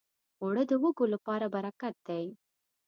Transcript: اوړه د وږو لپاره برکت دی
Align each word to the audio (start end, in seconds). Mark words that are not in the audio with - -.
اوړه 0.41 0.63
د 0.69 0.73
وږو 0.81 1.05
لپاره 1.13 1.45
برکت 1.55 1.95
دی 2.07 2.25